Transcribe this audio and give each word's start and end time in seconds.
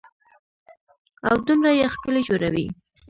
او 1.27 1.35
دومره 1.47 1.71
يې 1.79 1.87
ښکلي 1.93 2.21
جوړوي. 2.29 2.67